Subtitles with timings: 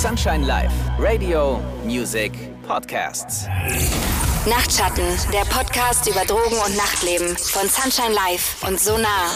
[0.00, 2.32] Sunshine Live, Radio, Music,
[2.66, 3.46] Podcasts.
[4.46, 9.26] Nachtschatten, der Podcast über Drogen und Nachtleben von Sunshine Live und Sonar.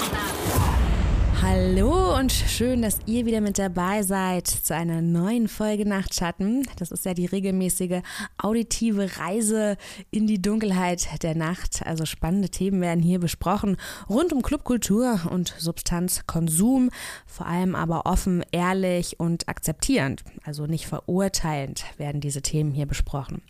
[2.15, 6.65] Und schön, dass ihr wieder mit dabei seid zu einer neuen Folge Nachtschatten.
[6.79, 8.03] Das ist ja die regelmäßige
[8.39, 9.77] auditive Reise
[10.12, 11.83] in die Dunkelheit der Nacht.
[11.85, 16.91] Also spannende Themen werden hier besprochen rund um Clubkultur und Substanzkonsum,
[17.27, 23.43] vor allem aber offen, ehrlich und akzeptierend, also nicht verurteilend werden diese Themen hier besprochen.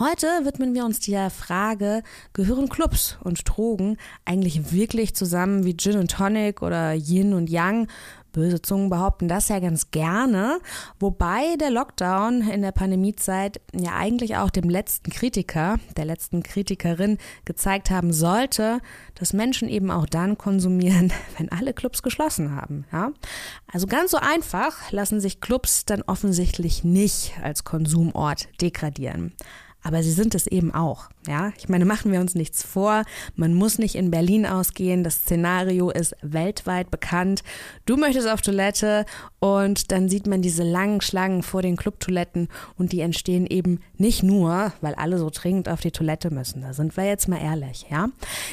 [0.00, 5.98] Heute widmen wir uns der Frage, gehören Clubs und Drogen eigentlich wirklich zusammen wie Gin
[5.98, 7.88] und Tonic oder Yin und Yang?
[8.30, 10.60] Böse Zungen behaupten das ja ganz gerne,
[11.00, 17.18] wobei der Lockdown in der Pandemiezeit ja eigentlich auch dem letzten Kritiker, der letzten Kritikerin
[17.44, 18.78] gezeigt haben sollte,
[19.16, 22.84] dass Menschen eben auch dann konsumieren, wenn alle Clubs geschlossen haben.
[22.92, 23.10] Ja?
[23.72, 29.34] Also ganz so einfach lassen sich Clubs dann offensichtlich nicht als Konsumort degradieren
[29.82, 31.08] aber sie sind es eben auch.
[31.26, 33.04] Ja, ich meine, machen wir uns nichts vor.
[33.36, 35.04] Man muss nicht in Berlin ausgehen.
[35.04, 37.42] Das Szenario ist weltweit bekannt.
[37.86, 39.04] Du möchtest auf Toilette
[39.40, 44.22] und dann sieht man diese langen Schlangen vor den Clubtoiletten und die entstehen eben nicht
[44.22, 46.62] nur, weil alle so dringend auf die Toilette müssen.
[46.62, 48.08] Da sind wir jetzt mal ehrlich, ja.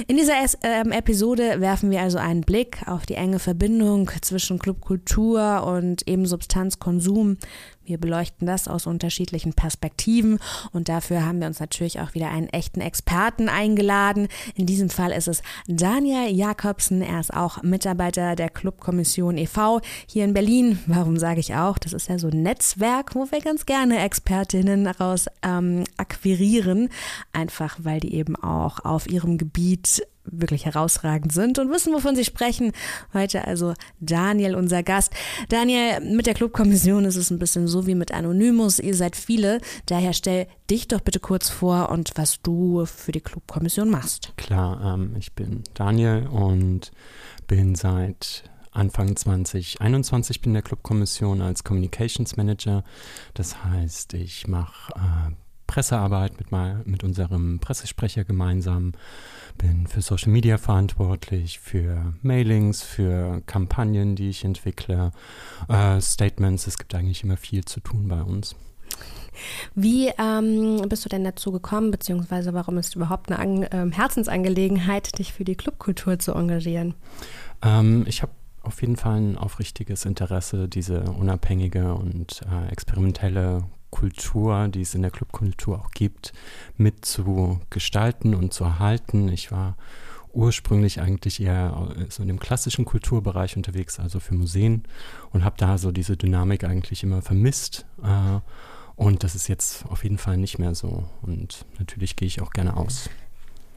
[0.08, 5.64] In dieser ähm, Episode werfen wir also einen Blick auf die enge Verbindung zwischen Clubkultur
[5.66, 7.38] und eben Substanzkonsum.
[7.86, 10.40] Wir beleuchten das aus unterschiedlichen Perspektiven
[10.72, 14.28] und dafür haben wir uns natürlich auch wieder einen echten Experten eingeladen.
[14.56, 17.02] In diesem Fall ist es Daniel Jakobsen.
[17.02, 19.82] Er ist auch Mitarbeiter der Clubkommission e.V.
[20.08, 20.80] hier in Berlin.
[20.88, 21.78] Warum sage ich auch?
[21.78, 26.90] Das ist ja so ein Netzwerk, wo wir ganz gerne Expertinnen daraus ähm, akquirieren,
[27.34, 32.26] einfach weil die eben auch auf ihrem Gebiet wirklich herausragend sind und wissen, wovon sie
[32.26, 32.72] sprechen.
[33.14, 35.14] Heute also Daniel, unser Gast.
[35.50, 38.80] Daniel, mit der Clubkommission ist es ein bisschen so wie mit Anonymous.
[38.80, 39.60] Ihr seid viele.
[39.86, 44.34] Daher stell dich doch bitte kurz vor und was du für die Clubkommission machst.
[44.38, 46.92] Klar, ähm, ich bin Daniel und
[47.48, 48.44] bin seit
[48.76, 52.84] Anfang 2021 bin in der Clubkommission als Communications Manager.
[53.34, 55.32] Das heißt, ich mache äh,
[55.68, 58.94] Pressearbeit mit, mal, mit unserem Pressesprecher gemeinsam,
[59.58, 65.12] bin für Social Media verantwortlich, für Mailings, für Kampagnen, die ich entwickle,
[65.68, 66.68] äh, Statements.
[66.68, 68.56] Es gibt eigentlich immer viel zu tun bei uns.
[69.74, 75.18] Wie ähm, bist du denn dazu gekommen, beziehungsweise warum ist überhaupt eine An äh, Herzensangelegenheit,
[75.20, 76.96] dich für die Clubkultur zu engagieren?
[77.62, 78.32] Ähm, ich habe
[78.62, 83.64] auf jeden Fall ein aufrichtiges Interesse, diese unabhängige und äh, experimentelle
[83.96, 86.34] Kultur, die es in der Clubkultur auch gibt,
[86.76, 89.30] mit zu gestalten und zu erhalten.
[89.30, 89.78] Ich war
[90.34, 94.84] ursprünglich eigentlich eher so in dem klassischen Kulturbereich unterwegs, also für Museen
[95.32, 97.86] und habe da so diese Dynamik eigentlich immer vermisst.
[98.04, 98.42] Äh,
[98.98, 101.06] und das ist jetzt auf jeden Fall nicht mehr so.
[101.22, 103.10] Und natürlich gehe ich auch gerne aus.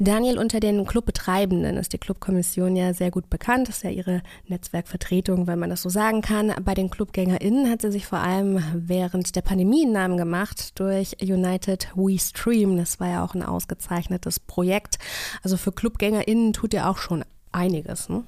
[0.01, 3.69] Daniel, unter den Clubbetreibenden ist die Clubkommission ja sehr gut bekannt.
[3.69, 6.53] Das ist ja ihre Netzwerkvertretung, wenn man das so sagen kann.
[6.65, 11.17] Bei den ClubgängerInnen hat sie sich vor allem während der Pandemie einen Namen gemacht durch
[11.21, 12.77] United We Stream.
[12.77, 14.99] Das war ja auch ein ausgezeichnetes Projekt.
[15.43, 18.23] Also für ClubgängerInnen tut ihr auch schon einiges, ne?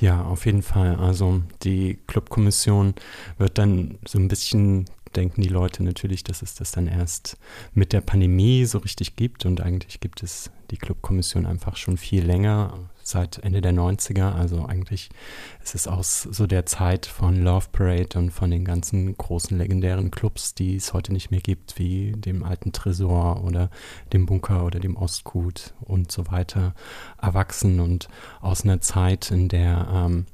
[0.00, 0.96] Ja, auf jeden Fall.
[0.96, 2.94] Also die Clubkommission
[3.38, 7.36] wird dann so ein bisschen denken die Leute natürlich, dass es das dann erst
[7.74, 9.44] mit der Pandemie so richtig gibt.
[9.44, 14.32] Und eigentlich gibt es die Clubkommission einfach schon viel länger, seit Ende der 90er.
[14.32, 15.10] Also eigentlich
[15.62, 20.10] ist es aus so der Zeit von Love Parade und von den ganzen großen legendären
[20.10, 23.70] Clubs, die es heute nicht mehr gibt, wie dem alten Tresor oder
[24.12, 26.74] dem Bunker oder dem Ostgut und so weiter,
[27.20, 28.08] erwachsen und
[28.40, 30.26] aus einer Zeit, in der ähm,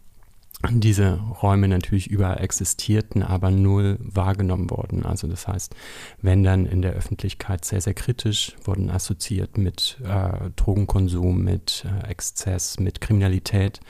[0.71, 5.05] diese Räume natürlich überall existierten, aber null wahrgenommen wurden.
[5.05, 5.75] Also das heißt,
[6.23, 12.09] wenn dann in der Öffentlichkeit sehr, sehr kritisch wurden assoziiert mit äh, Drogenkonsum, mit äh,
[12.09, 13.81] Exzess, mit Kriminalität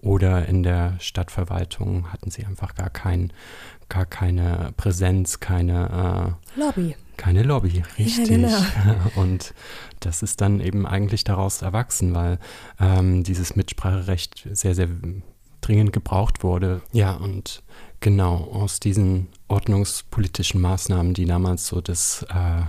[0.00, 3.32] oder in der Stadtverwaltung hatten sie einfach gar kein,
[3.88, 6.96] gar keine Präsenz, keine äh, Lobby.
[7.16, 8.28] Keine Lobby, richtig.
[8.28, 8.60] Ja, genau.
[9.14, 9.54] Und
[10.00, 12.38] das ist dann eben eigentlich daraus erwachsen, weil
[12.80, 14.88] ähm, dieses Mitspracherecht sehr, sehr
[15.62, 16.82] dringend gebraucht wurde.
[16.92, 17.62] Ja, und
[18.02, 22.64] genau aus diesen ordnungspolitischen Maßnahmen, die damals so das äh, äh,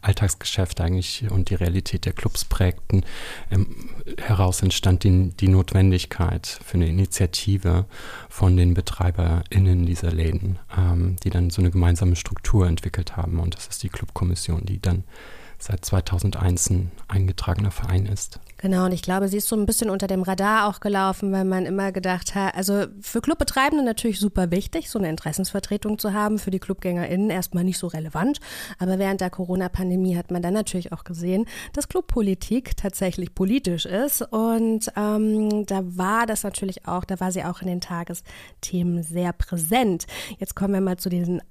[0.00, 3.04] Alltagsgeschäft eigentlich und die Realität der Clubs prägten,
[3.50, 7.84] ähm, heraus entstand die, die, Notwendigkeit für eine Initiative
[8.28, 13.38] von den BetreiberInnen dieser Läden, ähm, die dann so eine gemeinsame Struktur entwickelt haben.
[13.38, 15.04] Und das ist die Clubkommission, die dann
[15.58, 18.40] seit 2001 ein eingetragener Verein ist.
[18.60, 21.44] Genau, und ich glaube, sie ist so ein bisschen unter dem Radar auch gelaufen, weil
[21.44, 26.40] man immer gedacht hat, also für Clubbetreibende natürlich super wichtig, so eine Interessensvertretung zu haben,
[26.40, 28.40] für die ClubgängerInnen erstmal nicht so relevant.
[28.80, 34.22] Aber während der Corona-Pandemie hat man dann natürlich auch gesehen, dass Clubpolitik tatsächlich politisch ist.
[34.22, 39.32] Und ähm, da war das natürlich auch, da war sie auch in den Tagesthemen sehr
[39.32, 40.08] präsent.
[40.40, 41.42] Jetzt kommen wir mal zu diesen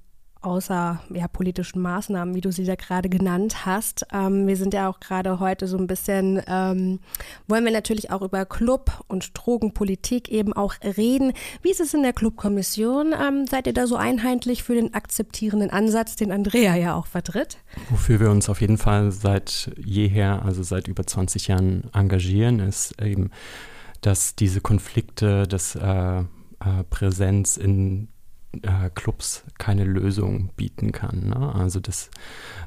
[0.48, 4.06] außer ja, politischen Maßnahmen, wie du sie ja gerade genannt hast.
[4.14, 7.00] Ähm, wir sind ja auch gerade heute so ein bisschen, ähm,
[7.48, 11.34] wollen wir natürlich auch über Club und Drogenpolitik eben auch reden.
[11.62, 13.14] Wie ist es in der Clubkommission?
[13.14, 17.58] Ähm, seid ihr da so einheitlich für den akzeptierenden Ansatz, den Andrea ja auch vertritt?
[17.90, 23.02] Wofür wir uns auf jeden Fall seit jeher, also seit über 20 Jahren engagieren, ist
[23.02, 23.32] eben,
[24.00, 26.24] dass diese Konflikte, das äh, äh,
[26.90, 28.08] Präsenz in
[28.62, 31.30] äh, Clubs keine Lösung bieten kann.
[31.30, 31.56] Ne?
[31.56, 32.10] Also dass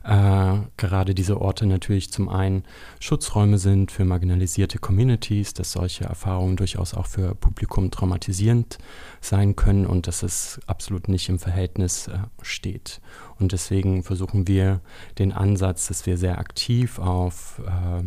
[0.05, 2.65] äh, gerade diese Orte natürlich zum einen
[3.01, 8.79] Schutzräume sind für marginalisierte Communities, dass solche Erfahrungen durchaus auch für Publikum traumatisierend
[9.21, 13.01] sein können und dass es absolut nicht im Verhältnis äh, steht.
[13.39, 14.81] Und deswegen versuchen wir
[15.19, 18.03] den Ansatz, dass wir sehr aktiv auf äh,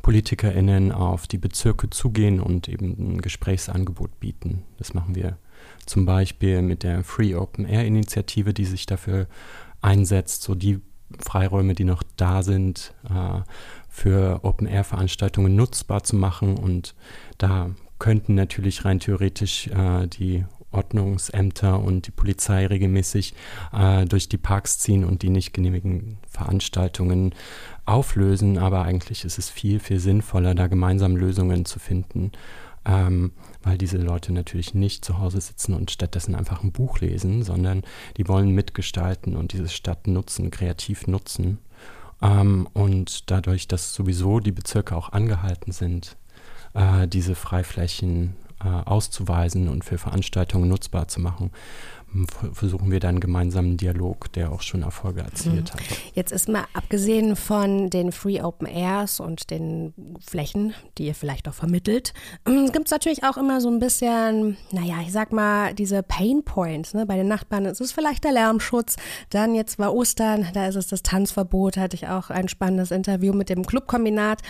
[0.00, 4.62] PolitikerInnen, auf die Bezirke zugehen und eben ein Gesprächsangebot bieten.
[4.78, 5.36] Das machen wir
[5.88, 9.26] zum Beispiel mit der Free Open Air Initiative, die sich dafür
[9.80, 10.80] einsetzt, so die
[11.18, 13.40] Freiräume, die noch da sind, äh,
[13.88, 16.56] für Open Air Veranstaltungen nutzbar zu machen.
[16.56, 16.94] Und
[17.38, 23.34] da könnten natürlich rein theoretisch äh, die Ordnungsämter und die Polizei regelmäßig
[23.72, 27.34] äh, durch die Parks ziehen und die nicht genehmigen Veranstaltungen
[27.86, 28.58] auflösen.
[28.58, 32.32] Aber eigentlich ist es viel, viel sinnvoller, da gemeinsam Lösungen zu finden
[32.88, 33.32] ähm,
[33.62, 37.82] weil diese Leute natürlich nicht zu Hause sitzen und stattdessen einfach ein Buch lesen, sondern
[38.16, 41.58] die wollen mitgestalten und diese Stadt nutzen, kreativ nutzen.
[42.22, 46.16] Ähm, und dadurch, dass sowieso die Bezirke auch angehalten sind,
[46.74, 51.50] äh, diese Freiflächen äh, auszuweisen und für Veranstaltungen nutzbar zu machen,
[52.52, 55.78] versuchen wir dann gemeinsam einen Dialog, der auch schon Erfolge erzielt mhm.
[55.78, 55.80] hat.
[56.14, 59.92] Jetzt ist mal abgesehen von den Free Open Airs und den
[60.26, 62.14] Flächen, die ihr vielleicht auch vermittelt,
[62.46, 66.44] ähm, gibt es natürlich auch immer so ein bisschen, naja, ich sag mal, diese Pain
[66.44, 66.94] Points.
[66.94, 67.04] Ne?
[67.04, 68.96] Bei den Nachbarn ist es vielleicht der Lärmschutz.
[69.30, 71.76] Dann jetzt war Ostern, da ist es das Tanzverbot.
[71.76, 74.40] Hatte ich auch ein spannendes Interview mit dem Clubkombinat.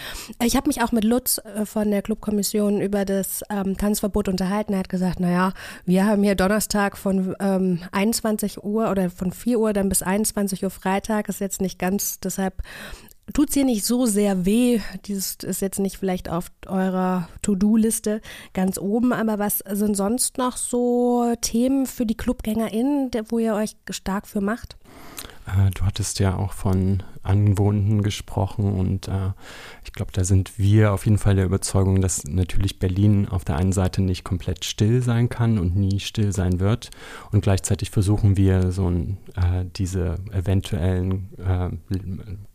[0.42, 4.74] Ich habe mich auch mit Lutz äh, von der Clubkommission über das ähm, Tanzverbot unterhalten.
[4.74, 5.52] Er hat gesagt, naja,
[5.84, 10.02] wir haben hier Donnerstag von äh, ähm, 21 Uhr oder von 4 Uhr dann bis
[10.02, 12.62] 21 Uhr Freitag ist jetzt nicht ganz, deshalb
[13.32, 14.80] tut es hier nicht so sehr weh.
[15.06, 18.20] Dieses ist jetzt nicht vielleicht auf eurer To-Do-Liste
[18.54, 23.76] ganz oben, aber was sind sonst noch so Themen für die ClubgängerInnen, wo ihr euch
[23.90, 24.76] stark für macht?
[25.46, 29.32] Äh, du hattest ja auch von Anwohnenden gesprochen und äh,
[29.84, 33.56] ich glaube, da sind wir auf jeden Fall der Überzeugung, dass natürlich Berlin auf der
[33.56, 36.90] einen Seite nicht komplett still sein kann und nie still sein wird
[37.30, 41.70] und gleichzeitig versuchen wir so ein, äh, diese eventuellen äh,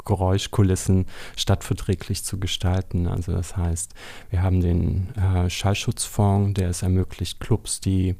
[0.05, 1.05] Geräuschkulissen
[1.37, 3.07] stadtverträglich zu gestalten.
[3.07, 3.93] Also das heißt,
[4.29, 8.15] wir haben den äh, Schallschutzfonds, der es ermöglicht, Clubs, die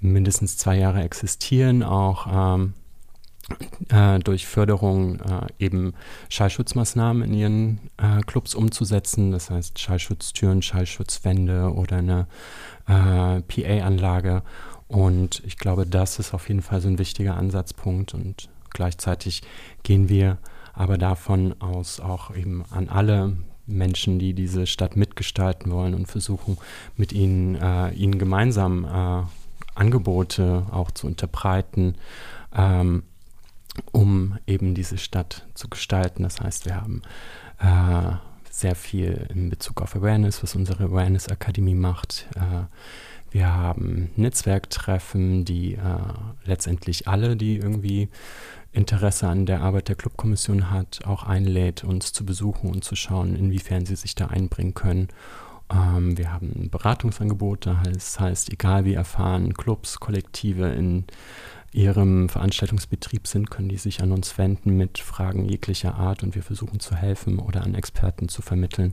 [0.00, 2.74] mindestens zwei Jahre existieren, auch ähm,
[3.88, 5.94] äh, durch Förderung äh, eben
[6.28, 9.32] Schallschutzmaßnahmen in ihren äh, Clubs umzusetzen.
[9.32, 12.26] Das heißt Schallschutztüren, Schallschutzwände oder eine
[12.86, 14.42] äh, PA-Anlage.
[14.88, 18.14] Und ich glaube, das ist auf jeden Fall so ein wichtiger Ansatzpunkt.
[18.14, 19.42] Und gleichzeitig
[19.82, 20.38] gehen wir
[20.74, 26.58] aber davon aus auch eben an alle Menschen, die diese Stadt mitgestalten wollen und versuchen,
[26.96, 29.22] mit ihnen, äh, ihnen gemeinsam äh,
[29.74, 31.94] Angebote auch zu unterbreiten.
[32.54, 33.04] Ähm,
[33.92, 36.22] um eben diese Stadt zu gestalten.
[36.22, 37.02] Das heißt, wir haben
[37.58, 38.16] äh,
[38.50, 42.26] sehr viel in Bezug auf Awareness, was unsere Awareness Akademie macht.
[42.36, 42.66] Äh,
[43.30, 45.78] wir haben Netzwerktreffen, die äh,
[46.44, 48.10] letztendlich alle, die irgendwie
[48.72, 53.36] Interesse an der Arbeit der Clubkommission hat, auch einlädt, uns zu besuchen und zu schauen,
[53.36, 55.08] inwiefern sie sich da einbringen können.
[55.72, 61.04] Ähm, wir haben Beratungsangebote, das heißt, egal wie erfahren Clubs, Kollektive in
[61.72, 66.42] ihrem Veranstaltungsbetrieb sind, können die sich an uns wenden mit Fragen jeglicher Art und wir
[66.42, 68.92] versuchen zu helfen oder an Experten zu vermitteln.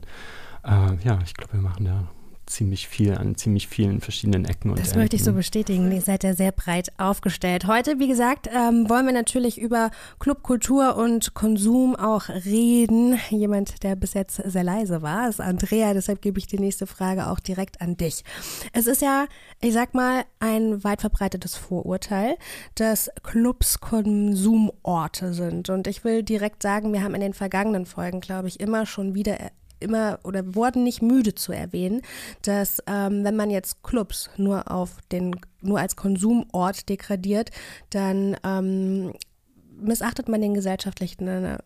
[0.64, 2.08] Äh, ja, ich glaube, wir machen da
[2.50, 5.90] ziemlich viel an ziemlich vielen verschiedenen Ecken und Das möchte ich so bestätigen.
[5.92, 7.66] Ihr seid ja sehr breit aufgestellt.
[7.66, 13.18] Heute, wie gesagt, ähm, wollen wir natürlich über Clubkultur und Konsum auch reden.
[13.30, 15.94] Jemand, der bis jetzt sehr leise war, ist Andrea.
[15.94, 18.24] Deshalb gebe ich die nächste Frage auch direkt an dich.
[18.72, 19.26] Es ist ja,
[19.60, 22.36] ich sag mal, ein weit verbreitetes Vorurteil,
[22.74, 25.70] dass Clubs Konsumorte sind.
[25.70, 29.14] Und ich will direkt sagen, wir haben in den vergangenen Folgen, glaube ich, immer schon
[29.14, 29.38] wieder
[29.80, 32.02] immer oder wurden nicht müde zu erwähnen,
[32.42, 37.50] dass ähm, wenn man jetzt Clubs nur auf den nur als Konsumort degradiert,
[37.90, 39.12] dann ähm,
[39.80, 41.58] missachtet man den gesellschaftlichen äh,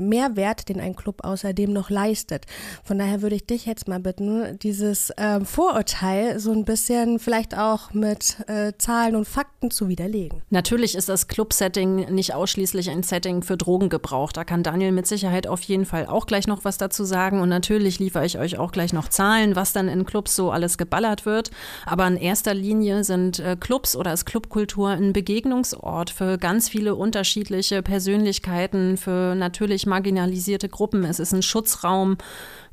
[0.00, 2.46] Mehrwert, den ein Club außerdem noch leistet.
[2.82, 7.56] Von daher würde ich dich jetzt mal bitten, dieses äh, Vorurteil so ein bisschen vielleicht
[7.56, 10.42] auch mit äh, Zahlen und Fakten zu widerlegen.
[10.48, 14.32] Natürlich ist das Club-Setting nicht ausschließlich ein Setting für Drogengebrauch.
[14.32, 17.40] Da kann Daniel mit Sicherheit auf jeden Fall auch gleich noch was dazu sagen.
[17.40, 20.78] Und natürlich liefere ich euch auch gleich noch Zahlen, was dann in Clubs so alles
[20.78, 21.50] geballert wird.
[21.84, 26.94] Aber in erster Linie sind äh, Clubs oder ist Clubkultur ein Begegnungsort für ganz viele
[26.94, 31.04] unterschiedliche Persönlichkeiten, für natürlich marginalisierte Gruppen.
[31.04, 32.16] Es ist ein Schutzraum.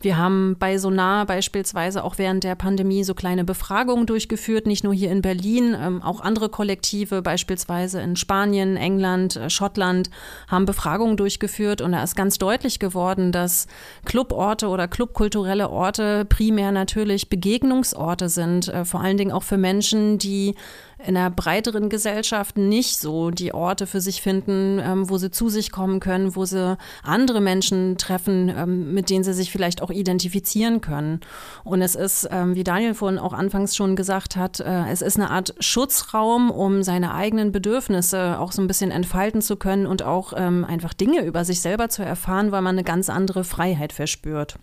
[0.01, 4.93] Wir haben bei Sonar beispielsweise auch während der Pandemie so kleine Befragungen durchgeführt, nicht nur
[4.93, 10.09] hier in Berlin, ähm, auch andere Kollektive, beispielsweise in Spanien, England, äh, Schottland,
[10.47, 11.81] haben Befragungen durchgeführt.
[11.81, 13.67] Und da ist ganz deutlich geworden, dass
[14.05, 20.17] Cluborte oder clubkulturelle Orte primär natürlich Begegnungsorte sind, äh, vor allen Dingen auch für Menschen,
[20.17, 20.55] die
[21.05, 25.47] in einer breiteren Gesellschaft nicht so die Orte für sich finden, ähm, wo sie zu
[25.47, 29.88] sich kommen können, wo sie andere Menschen treffen, ähm, mit denen sie sich vielleicht auch
[29.93, 31.21] identifizieren können.
[31.63, 35.17] Und es ist, ähm, wie Daniel vorhin auch anfangs schon gesagt hat, äh, es ist
[35.17, 40.03] eine Art Schutzraum, um seine eigenen Bedürfnisse auch so ein bisschen entfalten zu können und
[40.03, 43.93] auch ähm, einfach Dinge über sich selber zu erfahren, weil man eine ganz andere Freiheit
[43.93, 44.55] verspürt.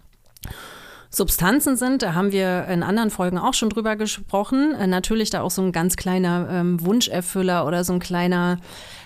[1.10, 4.74] Substanzen sind, da haben wir in anderen Folgen auch schon drüber gesprochen.
[4.74, 8.58] Äh, natürlich da auch so ein ganz kleiner ähm, Wunscherfüller oder so ein kleiner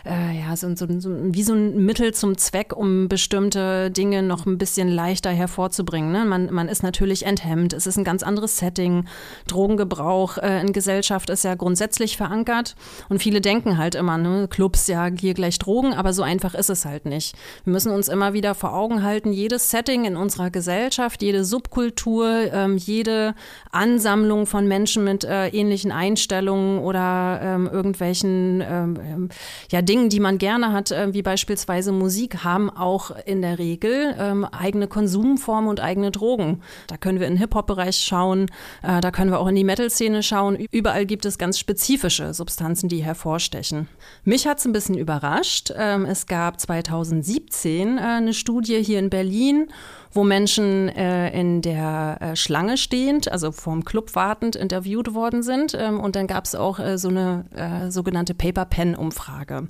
[0.04, 4.46] äh, ja, so, so, so, wie so ein Mittel zum Zweck, um bestimmte Dinge noch
[4.46, 6.12] ein bisschen leichter hervorzubringen.
[6.12, 6.24] Ne?
[6.24, 9.04] Man, man ist natürlich enthemmt, es ist ein ganz anderes Setting.
[9.46, 12.76] Drogengebrauch äh, in Gesellschaft ist ja grundsätzlich verankert
[13.08, 16.70] und viele denken halt immer, ne, Clubs, ja, hier gleich Drogen, aber so einfach ist
[16.70, 17.34] es halt nicht.
[17.64, 22.52] Wir müssen uns immer wieder vor Augen halten, jedes Setting in unserer Gesellschaft, jede Subkultur,
[22.52, 23.34] ähm, jede
[23.70, 29.28] Ansammlung von Menschen mit äh, ähnlichen Einstellungen oder ähm, irgendwelchen ähm,
[29.70, 34.14] ja, Dingen, die man gerne hat, äh, wie beispielsweise Musik, haben auch in der Regel
[34.16, 36.62] ähm, eigene Konsumformen und eigene Drogen.
[36.86, 38.46] Da können wir in den Hip-Hop-Bereich schauen,
[38.84, 40.54] äh, da können wir auch in die Metal-Szene schauen.
[40.70, 43.88] Überall gibt es ganz spezifische Substanzen, die hervorstechen.
[44.22, 45.72] Mich hat es ein bisschen überrascht.
[45.76, 49.72] Ähm, es gab 2017 äh, eine Studie hier in Berlin
[50.12, 55.76] wo Menschen äh, in der äh, Schlange stehend, also vorm Club wartend, interviewt worden sind.
[55.78, 59.68] Ähm, und dann gab es auch äh, so eine äh, sogenannte Paper-Pen-Umfrage.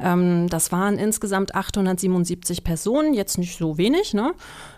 [0.00, 4.32] Ähm, das waren insgesamt 877 Personen, jetzt nicht so wenig, ne?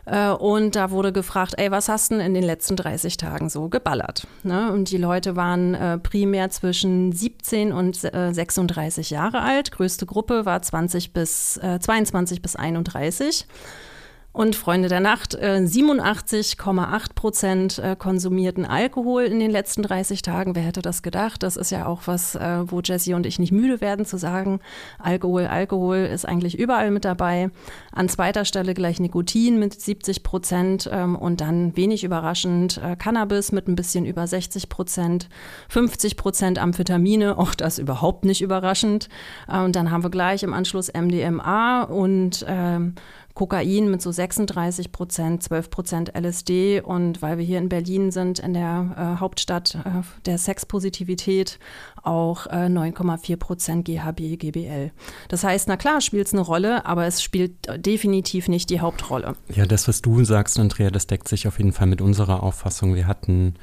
[0.06, 3.48] Äh, und da wurde gefragt, ey, was hast du denn in den letzten 30 Tagen
[3.48, 4.26] so geballert?
[4.42, 4.72] Ne?
[4.72, 9.72] Und die Leute waren äh, primär zwischen 17 und 36 Jahre alt.
[9.72, 13.46] Größte Gruppe war 20 bis, 22 bis 31.
[14.36, 20.54] Und Freunde der Nacht, 87,8 äh, Prozent äh, konsumierten Alkohol in den letzten 30 Tagen.
[20.54, 21.42] Wer hätte das gedacht?
[21.42, 24.60] Das ist ja auch was, äh, wo Jessie und ich nicht müde werden zu sagen.
[24.98, 27.48] Alkohol, Alkohol ist eigentlich überall mit dabei.
[27.92, 33.68] An zweiter Stelle gleich Nikotin mit 70 Prozent ähm, und dann wenig überraschend Cannabis mit
[33.68, 35.30] ein bisschen über 60 Prozent,
[35.70, 39.08] 50 Prozent Amphetamine, auch das überhaupt nicht überraschend.
[39.48, 42.96] Und dann haben wir gleich im Anschluss MDMA und ähm,
[43.36, 48.38] Kokain mit so 36 Prozent, 12 Prozent LSD und weil wir hier in Berlin sind,
[48.38, 51.58] in der äh, Hauptstadt äh, der Sexpositivität,
[52.02, 54.90] auch äh, 9,4 Prozent GHB, GBL.
[55.28, 59.36] Das heißt, na klar spielt es eine Rolle, aber es spielt definitiv nicht die Hauptrolle.
[59.54, 62.94] Ja, das, was du sagst, Andrea, das deckt sich auf jeden Fall mit unserer Auffassung.
[62.94, 63.54] Wir hatten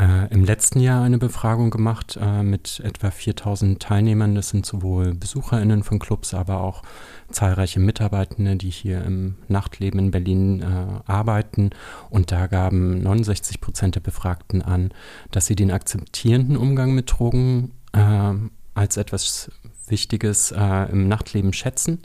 [0.00, 4.34] äh, im letzten Jahr eine Befragung gemacht äh, mit etwa 4000 Teilnehmern.
[4.34, 6.82] Das sind sowohl BesucherInnen von Clubs, aber auch
[7.30, 11.70] zahlreiche Mitarbeitende, die hier im Nachtleben in Berlin äh, arbeiten.
[12.08, 14.90] Und da gaben 69 Prozent der Befragten an,
[15.30, 18.32] dass sie den akzeptierenden Umgang mit Drogen äh,
[18.74, 19.50] als etwas
[19.86, 21.98] Wichtiges äh, im Nachtleben schätzen.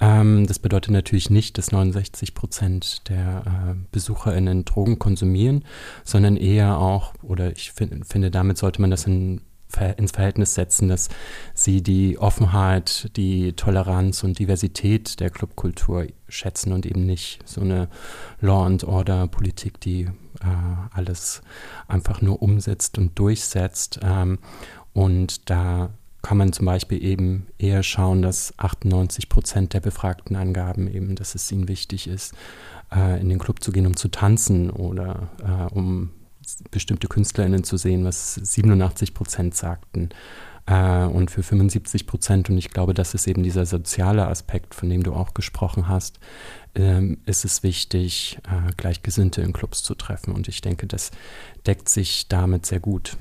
[0.00, 5.64] Ähm, das bedeutet natürlich nicht, dass 69 Prozent der äh, BesucherInnen Drogen konsumieren,
[6.04, 9.40] sondern eher auch, oder ich find, finde, damit sollte man das in
[9.96, 11.08] ins Verhältnis setzen, dass
[11.54, 17.88] sie die Offenheit, die Toleranz und Diversität der Clubkultur schätzen und eben nicht so eine
[18.40, 20.10] Law and Order Politik, die äh,
[20.92, 21.42] alles
[21.88, 24.00] einfach nur umsetzt und durchsetzt.
[24.02, 24.38] Ähm,
[24.92, 25.90] und da
[26.26, 31.36] kann man zum Beispiel eben eher schauen, dass 98 Prozent der Befragten angaben eben, dass
[31.36, 32.34] es ihnen wichtig ist,
[32.92, 36.10] äh, in den Club zu gehen, um zu tanzen oder äh, um
[36.72, 40.08] bestimmte KünstlerInnen zu sehen, was 87 Prozent sagten.
[40.66, 44.90] Äh, und für 75 Prozent, und ich glaube, das ist eben dieser soziale Aspekt, von
[44.90, 46.18] dem du auch gesprochen hast,
[46.74, 50.34] ähm, ist es wichtig, äh, Gleichgesinnte in Clubs zu treffen.
[50.34, 51.12] Und ich denke, das
[51.68, 53.16] deckt sich damit sehr gut.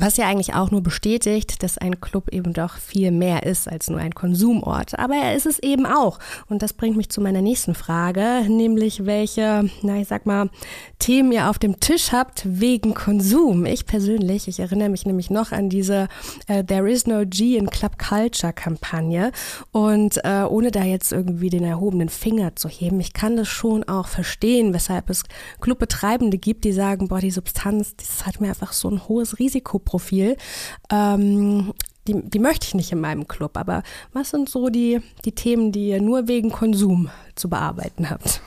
[0.00, 3.90] Was ja eigentlich auch nur bestätigt, dass ein Club eben doch viel mehr ist als
[3.90, 4.96] nur ein Konsumort.
[4.96, 6.20] Aber er ist es eben auch.
[6.48, 10.50] Und das bringt mich zu meiner nächsten Frage, nämlich welche, na ich sag mal,
[11.00, 13.66] Themen ihr auf dem Tisch habt wegen Konsum.
[13.66, 16.06] Ich persönlich, ich erinnere mich nämlich noch an diese
[16.46, 19.32] äh, There is no G in Club Culture Kampagne.
[19.72, 23.82] Und äh, ohne da jetzt irgendwie den erhobenen Finger zu heben, ich kann das schon
[23.84, 25.24] auch verstehen, weshalb es
[25.60, 29.80] Clubbetreibende gibt, die sagen, boah, die Substanz, das hat mir einfach so ein hohes Risiko
[29.88, 30.36] Profil.
[30.90, 31.72] Ähm,
[32.06, 33.56] die, die möchte ich nicht in meinem Club.
[33.56, 38.42] Aber was sind so die, die Themen, die ihr nur wegen Konsum zu bearbeiten habt?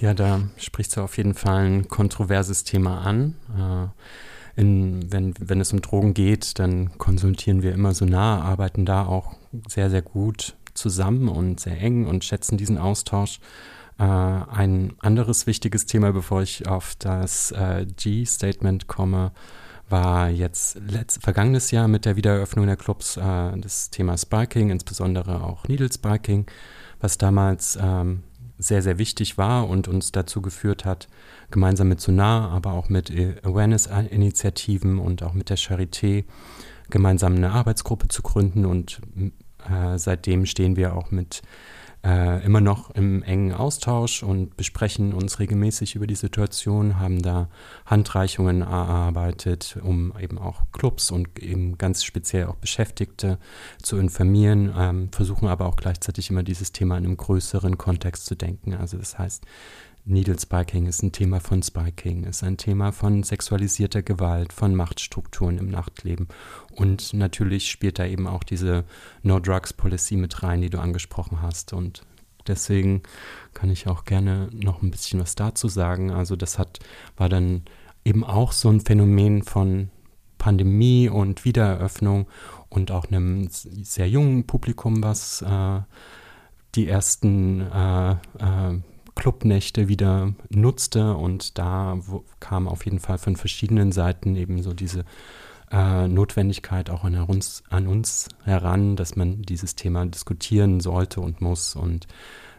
[0.00, 3.34] Ja, da sprichst du auf jeden Fall ein kontroverses Thema an.
[3.58, 8.84] Äh, in, wenn, wenn es um Drogen geht, dann konsultieren wir immer so nah, arbeiten
[8.84, 9.34] da auch
[9.68, 13.40] sehr, sehr gut zusammen und sehr eng und schätzen diesen Austausch.
[13.98, 19.32] Äh, ein anderes wichtiges Thema, bevor ich auf das äh, G-Statement komme,
[19.94, 25.44] war jetzt letzt, vergangenes Jahr mit der Wiedereröffnung der Clubs äh, das Thema Spiking, insbesondere
[25.44, 26.46] auch Needle Spiking,
[27.00, 28.24] was damals ähm,
[28.58, 31.06] sehr, sehr wichtig war und uns dazu geführt hat,
[31.52, 33.08] gemeinsam mit Sonar, aber auch mit
[33.44, 36.24] Awareness-Initiativen und auch mit der Charité
[36.90, 38.66] gemeinsam eine Arbeitsgruppe zu gründen.
[38.66, 39.00] Und
[39.70, 41.42] äh, seitdem stehen wir auch mit
[42.04, 47.48] äh, immer noch im engen Austausch und besprechen uns regelmäßig über die Situation, haben da
[47.86, 53.38] Handreichungen erarbeitet, um eben auch Clubs und eben ganz speziell auch Beschäftigte
[53.82, 58.34] zu informieren, ähm, versuchen aber auch gleichzeitig immer dieses Thema in einem größeren Kontext zu
[58.34, 58.74] denken.
[58.74, 59.44] Also das heißt,
[60.06, 65.56] Needle Spiking ist ein Thema von Spiking, ist ein Thema von sexualisierter Gewalt, von Machtstrukturen
[65.56, 66.28] im Nachtleben.
[66.72, 68.84] Und natürlich spielt da eben auch diese
[69.22, 71.72] No Drugs Policy mit rein, die du angesprochen hast.
[71.72, 72.02] Und
[72.46, 73.02] deswegen
[73.54, 76.10] kann ich auch gerne noch ein bisschen was dazu sagen.
[76.10, 76.80] Also das hat,
[77.16, 77.62] war dann
[78.04, 79.88] eben auch so ein Phänomen von
[80.36, 82.28] Pandemie und Wiedereröffnung
[82.68, 85.80] und auch einem sehr jungen Publikum, was äh,
[86.74, 88.80] die ersten äh, äh,
[89.14, 91.98] Clubnächte wieder nutzte und da
[92.40, 95.04] kam auf jeden Fall von verschiedenen Seiten eben so diese
[95.70, 101.40] äh, Notwendigkeit auch an uns, an uns heran, dass man dieses Thema diskutieren sollte und
[101.40, 101.74] muss.
[101.76, 102.06] Und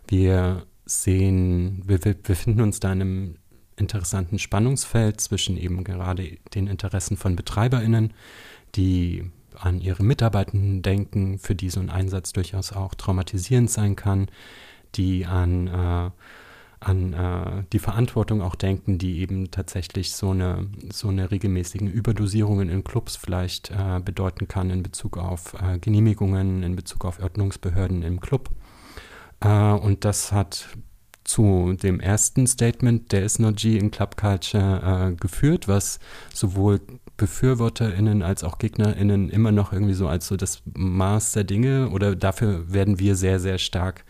[0.08, 3.36] wir sehen, wir, wir befinden uns da in einem
[3.78, 8.14] interessanten Spannungsfeld zwischen eben gerade den Interessen von BetreiberInnen,
[8.76, 9.24] die
[9.58, 14.28] an ihre Mitarbeitenden denken, für die so ein Einsatz durchaus auch traumatisierend sein kann,
[14.96, 16.12] die an äh,
[16.80, 22.70] an äh, die Verantwortung auch denken, die eben tatsächlich so eine, so eine regelmäßigen Überdosierungen
[22.70, 28.04] in Clubs vielleicht äh, bedeuten kann in Bezug auf äh, Genehmigungen, in Bezug auf Ordnungsbehörden
[28.04, 28.50] im Club.
[29.40, 30.68] Äh, und das hat
[31.24, 36.00] zu dem ersten Statement der SNOG in Club Culture äh, geführt, was
[36.34, 36.80] sowohl
[37.18, 42.16] BefürworterInnen als auch GegnerInnen immer noch irgendwie so als so das Maß der Dinge oder
[42.16, 44.06] dafür werden wir sehr, sehr stark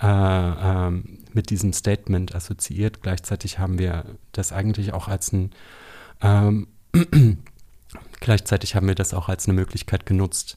[0.00, 3.02] äh, ähm, mit diesem Statement assoziiert.
[3.02, 5.50] Gleichzeitig haben wir das eigentlich auch als ein
[6.22, 6.68] ähm,
[8.20, 10.56] gleichzeitig haben wir das auch als eine Möglichkeit genutzt,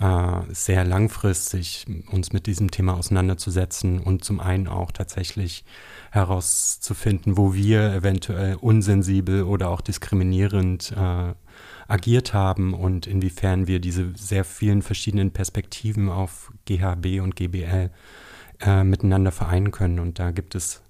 [0.00, 5.64] äh, sehr langfristig uns mit diesem Thema auseinanderzusetzen und zum einen auch tatsächlich
[6.10, 11.34] herauszufinden, wo wir eventuell unsensibel oder auch diskriminierend äh,
[11.86, 17.90] agiert haben und inwiefern wir diese sehr vielen verschiedenen Perspektiven auf GHB und GBL
[18.60, 19.98] äh, miteinander vereinen können.
[19.98, 20.82] Und da gibt es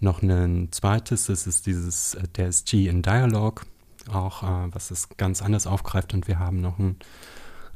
[0.00, 3.64] noch ein zweites, das ist dieses, äh, der ist G in Dialogue,
[4.10, 6.14] auch äh, was es ganz anders aufgreift.
[6.14, 6.96] Und wir haben noch ein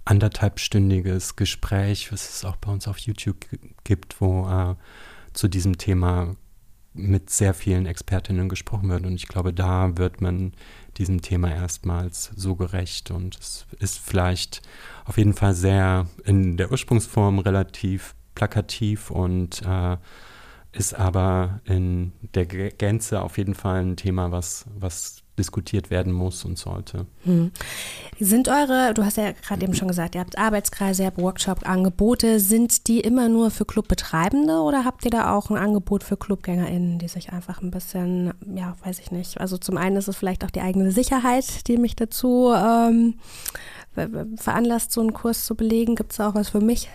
[0.05, 3.47] anderthalbstündiges Gespräch, was es auch bei uns auf YouTube
[3.85, 4.75] gibt, wo äh,
[5.33, 6.37] zu diesem Thema
[6.95, 9.05] mit sehr vielen Expertinnen gesprochen wird.
[9.05, 10.53] Und ich glaube, da wird man
[10.97, 13.11] diesem Thema erstmals so gerecht.
[13.11, 14.63] Und es ist vielleicht
[15.05, 19.97] auf jeden Fall sehr in der Ursprungsform relativ plakativ und äh,
[20.73, 26.45] ist aber in der Gänze auf jeden Fall ein Thema, was, was diskutiert werden muss
[26.45, 27.07] und sollte.
[27.25, 27.51] Hm.
[28.21, 32.39] Sind eure, du hast ja gerade eben schon gesagt, ihr habt Arbeitskreise, ihr habt Workshop-Angebote,
[32.39, 36.99] sind die immer nur für Clubbetreibende oder habt ihr da auch ein Angebot für ClubgängerInnen,
[36.99, 40.45] die sich einfach ein bisschen, ja, weiß ich nicht, also zum einen ist es vielleicht
[40.45, 43.15] auch die eigene Sicherheit, die mich dazu ähm,
[44.37, 45.95] veranlasst, so einen Kurs zu belegen.
[45.97, 46.89] Gibt es auch was für mich?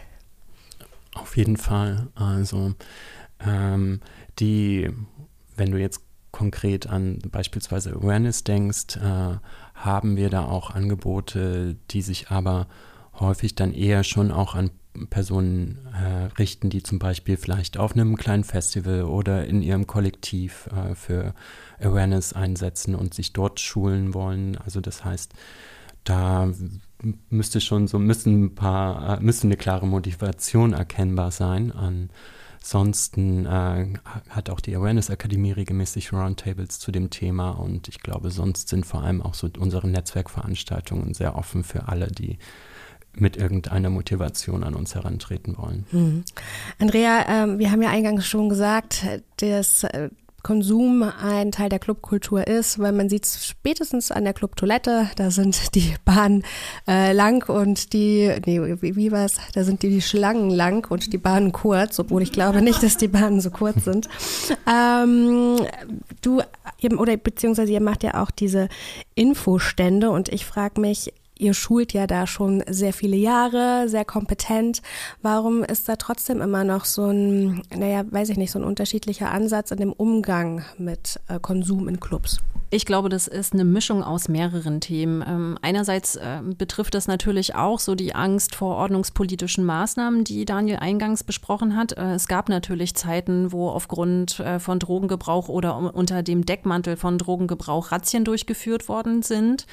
[1.20, 2.08] Auf jeden Fall.
[2.16, 2.74] Also
[3.40, 4.00] ähm,
[4.40, 4.90] die,
[5.56, 6.02] wenn du jetzt
[6.32, 9.38] konkret an beispielsweise Awareness denkst, äh,
[9.74, 12.68] haben wir da auch Angebote, die sich aber
[13.20, 14.72] häufig dann eher schon auch an
[15.10, 20.68] Personen äh, richten, die zum Beispiel vielleicht auf einem kleinen Festival oder in ihrem Kollektiv
[20.68, 21.34] äh, für
[21.80, 24.58] Awareness einsetzen und sich dort schulen wollen.
[24.58, 25.34] Also das heißt,
[26.04, 26.52] da
[27.30, 32.10] müsste schon so müssen ein paar, äh, müsste eine klare Motivation erkennbar sein an
[32.62, 33.88] Ansonsten äh,
[34.30, 38.86] hat auch die Awareness Akademie regelmäßig Roundtables zu dem Thema und ich glaube, sonst sind
[38.86, 42.38] vor allem auch so unsere Netzwerkveranstaltungen sehr offen für alle, die
[43.14, 45.86] mit irgendeiner Motivation an uns herantreten wollen.
[45.92, 46.24] Hm.
[46.80, 49.06] Andrea, äh, wir haben ja eingangs schon gesagt,
[49.38, 50.10] dass äh,
[50.44, 55.32] Konsum ein Teil der Clubkultur ist, weil man sieht es spätestens an der Clubtoilette, da
[55.32, 56.44] sind die Bahnen
[56.88, 59.38] äh, lang und die, nee, wie, wie es?
[59.54, 62.98] Da sind die, die Schlangen lang und die Bahnen kurz, obwohl ich glaube nicht, dass
[62.98, 64.08] die Bahnen so kurz sind.
[64.68, 65.58] Ähm,
[66.22, 66.42] du,
[66.98, 68.70] oder beziehungsweise ihr macht ja auch diese
[69.16, 74.82] Infostände und ich frage mich, ihr schult ja da schon sehr viele Jahre, sehr kompetent.
[75.22, 79.32] Warum ist da trotzdem immer noch so ein, naja, weiß ich nicht, so ein unterschiedlicher
[79.32, 82.40] Ansatz in dem Umgang mit äh, Konsum in Clubs?
[82.72, 85.24] Ich glaube, das ist eine Mischung aus mehreren Themen.
[85.28, 90.78] Ähm, einerseits äh, betrifft das natürlich auch so die Angst vor ordnungspolitischen Maßnahmen, die Daniel
[90.78, 91.94] eingangs besprochen hat.
[91.98, 97.18] Äh, es gab natürlich Zeiten, wo aufgrund äh, von Drogengebrauch oder unter dem Deckmantel von
[97.18, 99.66] Drogengebrauch Razzien durchgeführt worden sind.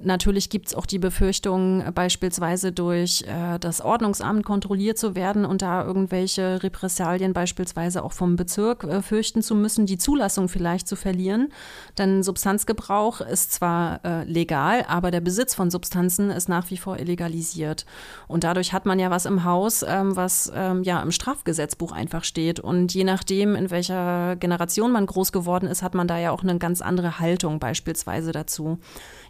[0.00, 5.44] Natürlich gibt es auch die Befürchtung, äh, beispielsweise durch äh, das Ordnungsamt kontrolliert zu werden
[5.44, 10.88] und da irgendwelche Repressalien beispielsweise auch vom Bezirk äh, fürchten zu müssen, die Zulassung vielleicht
[10.88, 11.52] zu verlieren.
[11.96, 16.98] Denn Substanzgebrauch ist zwar äh, legal, aber der Besitz von Substanzen ist nach wie vor
[16.98, 17.86] illegalisiert.
[18.26, 22.24] Und dadurch hat man ja was im Haus, ähm, was ähm, ja im Strafgesetzbuch einfach
[22.24, 22.58] steht.
[22.58, 26.42] Und je nachdem, in welcher Generation man groß geworden ist, hat man da ja auch
[26.42, 28.78] eine ganz andere Haltung beispielsweise dazu.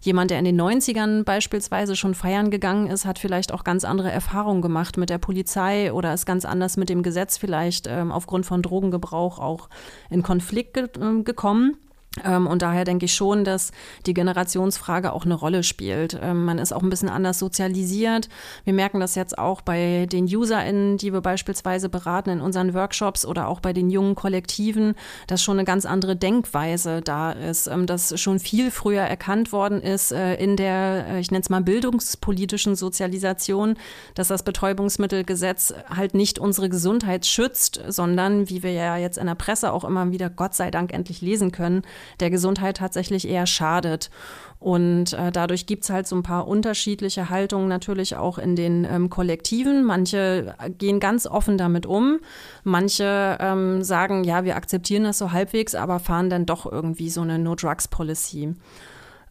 [0.01, 4.11] Jemand, der in den 90ern beispielsweise schon feiern gegangen ist, hat vielleicht auch ganz andere
[4.11, 8.47] Erfahrungen gemacht mit der Polizei oder ist ganz anders mit dem Gesetz vielleicht ähm, aufgrund
[8.47, 9.69] von Drogengebrauch auch
[10.11, 11.77] in Konflikt ge äh, gekommen.
[12.23, 13.73] Ähm, und daher denke ich schon, dass
[14.07, 16.19] die Generationsfrage auch eine Rolle spielt.
[16.23, 18.29] Ähm, man ist auch ein bisschen anders sozialisiert.
[18.65, 23.27] Wir merken das jetzt auch bei den UserInnen, die wir beispielsweise beraten in unseren Workshops
[23.27, 24.95] oder auch bei den jungen Kollektiven,
[25.27, 29.81] dass schon eine ganz andere Denkweise da ist, ähm, dass schon viel früher erkannt worden
[29.81, 33.77] ist äh, in der, äh, ich nenne es mal bildungspolitischen Sozialisation,
[34.15, 39.35] dass das Betäubungsmittelgesetz halt nicht unsere Gesundheit schützt, sondern, wie wir ja jetzt in der
[39.35, 41.83] Presse auch immer wieder Gott sei Dank endlich lesen können,
[42.21, 44.11] der Gesundheit tatsächlich eher schadet.
[44.59, 48.85] Und äh, dadurch gibt es halt so ein paar unterschiedliche Haltungen natürlich auch in den
[48.85, 49.85] ähm, Kollektiven.
[49.85, 52.21] Manche gehen ganz offen damit um.
[52.63, 57.21] Manche ähm, sagen, ja, wir akzeptieren das so halbwegs, aber fahren dann doch irgendwie so
[57.21, 58.55] eine No-Drugs-Policy.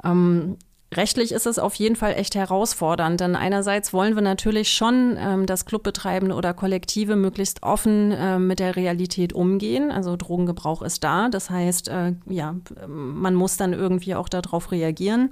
[0.03, 0.57] Ähm,
[0.95, 5.45] Rechtlich ist es auf jeden Fall echt herausfordernd, denn einerseits wollen wir natürlich schon, ähm,
[5.45, 9.91] dass Clubbetreibende oder Kollektive möglichst offen äh, mit der Realität umgehen.
[9.91, 12.55] Also Drogengebrauch ist da, das heißt, äh, ja,
[12.87, 15.31] man muss dann irgendwie auch darauf reagieren.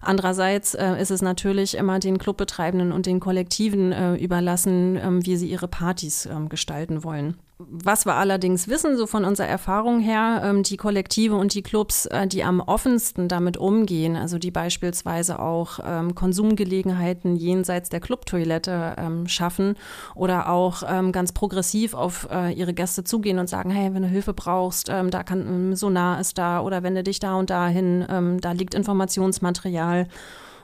[0.00, 5.36] Andererseits äh, ist es natürlich immer den Clubbetreibenden und den Kollektiven äh, überlassen, äh, wie
[5.36, 7.36] sie ihre Partys ähm, gestalten wollen.
[7.60, 12.06] Was wir allerdings wissen, so von unserer Erfahrung her, ähm, die Kollektive und die Clubs,
[12.06, 18.94] äh, die am offensten damit umgehen, also die beispielsweise auch ähm, Konsumgelegenheiten jenseits der Clubtoilette
[18.96, 19.74] ähm, schaffen
[20.14, 24.32] oder auch ganz progressiv auf äh, ihre Gäste zugehen und sagen, hey, wenn du Hilfe
[24.32, 28.74] brauchst, da kann ähm, Sonar ist da oder wende dich da und dahin, da liegt
[28.74, 30.06] Informationsmaterial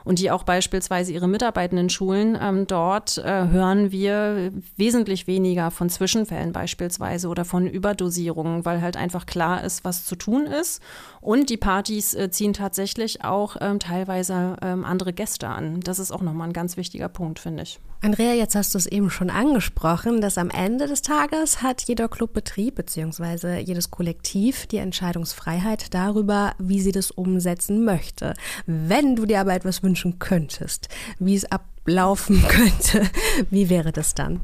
[0.05, 2.39] und die auch beispielsweise ihre Mitarbeitenden schulen.
[2.41, 8.97] Ähm, dort äh, hören wir wesentlich weniger von Zwischenfällen beispielsweise oder von Überdosierungen, weil halt
[8.97, 10.83] einfach klar ist, was zu tun ist.
[11.21, 15.81] Und die Partys äh, ziehen tatsächlich auch ähm, teilweise ähm, andere Gäste an.
[15.81, 17.81] Das ist auch nochmal ein ganz wichtiger Punkt, finde ich.
[18.05, 22.07] Andrea, jetzt hast du es eben schon angesprochen, dass am Ende des Tages hat jeder
[22.07, 23.61] Clubbetrieb bzw.
[23.61, 28.35] jedes Kollektiv die Entscheidungsfreiheit darüber, wie sie das umsetzen möchte.
[28.67, 30.89] Wenn du dir aber etwas wünschen könntest,
[31.21, 33.09] wie es ablaufen könnte,
[33.51, 34.41] wie wäre das dann?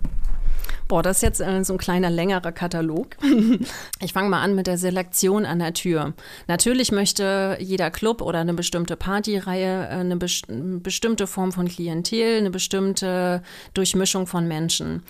[0.86, 3.16] Boah, das ist jetzt äh, so ein kleiner, längerer Katalog.
[4.00, 6.14] ich fange mal an mit der Selektion an der Tür.
[6.46, 12.38] Natürlich möchte jeder Club oder eine bestimmte Partyreihe äh, eine best bestimmte Form von Klientel,
[12.38, 13.42] eine bestimmte
[13.74, 15.02] Durchmischung von Menschen.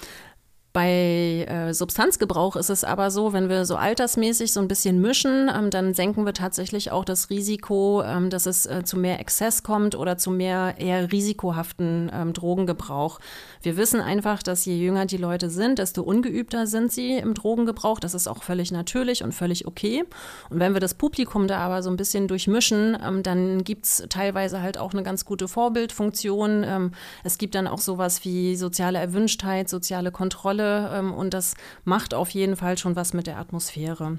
[0.73, 5.51] Bei äh, Substanzgebrauch ist es aber so, wenn wir so altersmäßig so ein bisschen mischen,
[5.53, 9.65] ähm, dann senken wir tatsächlich auch das Risiko, ähm, dass es äh, zu mehr Exzess
[9.65, 13.19] kommt oder zu mehr eher risikohaften ähm, Drogengebrauch.
[13.63, 17.99] Wir wissen einfach, dass je jünger die Leute sind, desto ungeübter sind sie im Drogengebrauch.
[17.99, 20.05] Das ist auch völlig natürlich und völlig okay.
[20.51, 24.05] Und wenn wir das Publikum da aber so ein bisschen durchmischen, ähm, dann gibt es
[24.09, 26.63] teilweise halt auch eine ganz gute Vorbildfunktion.
[26.63, 26.93] Ähm,
[27.25, 32.31] es gibt dann auch sowas wie soziale Erwünschtheit, soziale Kontrolle ähm, und das macht auf
[32.31, 34.19] jeden Fall schon was mit der Atmosphäre.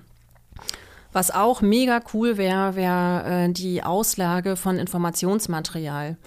[1.14, 6.18] Was auch mega cool wäre, wäre äh, die Auslage von Informationsmaterial.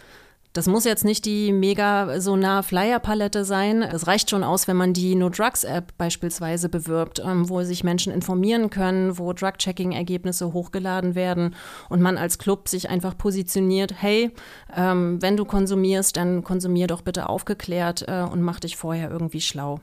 [0.55, 3.83] Das muss jetzt nicht die mega sonar Flyer-Palette sein.
[3.83, 7.83] Es reicht schon aus, wenn man die No Drugs App beispielsweise bewirbt, ähm, wo sich
[7.83, 11.57] Menschen informieren können, wo Drug-Checking-Ergebnisse hochgeladen werden
[11.88, 14.31] und man als Club sich einfach positioniert, hey,
[14.77, 19.40] ähm, wenn du konsumierst, dann konsumier doch bitte aufgeklärt äh, und mach dich vorher irgendwie
[19.40, 19.81] schlau.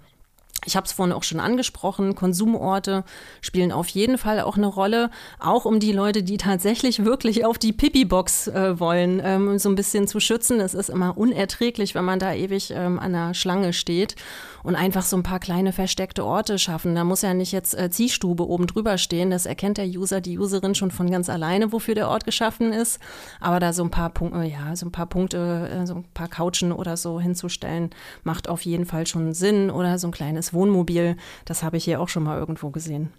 [0.66, 3.04] Ich habe es vorhin auch schon angesprochen, Konsumorte
[3.42, 7.58] spielen auf jeden Fall auch eine Rolle, auch um die Leute, die tatsächlich wirklich auf
[7.58, 10.60] die Pipi-Box äh, wollen, ähm, so ein bisschen zu schützen.
[10.60, 14.16] Es ist immer unerträglich, wenn man da ewig ähm, an der Schlange steht
[14.62, 16.94] und einfach so ein paar kleine versteckte Orte schaffen.
[16.94, 20.38] Da muss ja nicht jetzt äh, Ziehstube oben drüber stehen, das erkennt der User, die
[20.38, 23.00] Userin schon von ganz alleine, wofür der Ort geschaffen ist.
[23.40, 26.28] Aber da so ein paar Punkte, ja, so ein paar Punkte, äh, so ein paar
[26.28, 27.90] Couchen oder so hinzustellen,
[28.24, 31.18] macht auf jeden Fall schon Sinn oder so ein kleines Wohnmobil.
[31.46, 33.12] Das habe ich hier auch schon mal irgendwo gesehen.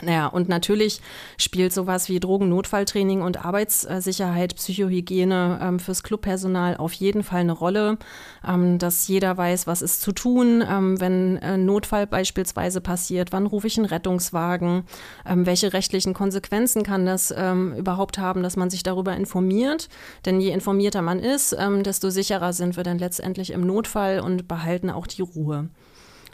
[0.00, 1.00] Naja, und natürlich
[1.38, 7.98] spielt sowas wie Drogennotfalltraining und Arbeitssicherheit, Psychohygiene ähm, fürs Clubpersonal auf jeden Fall eine Rolle,
[8.46, 13.46] ähm, dass jeder weiß, was ist zu tun, ähm, wenn ein Notfall beispielsweise passiert, wann
[13.46, 14.84] rufe ich einen Rettungswagen,
[15.26, 19.88] ähm, welche rechtlichen Konsequenzen kann das ähm, überhaupt haben, dass man sich darüber informiert.
[20.24, 24.46] Denn je informierter man ist, ähm, desto sicherer sind wir dann letztendlich im Notfall und
[24.46, 25.70] behalten auch die Ruhe.